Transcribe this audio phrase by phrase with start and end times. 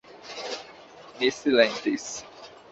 [1.19, 2.11] Mi silentis.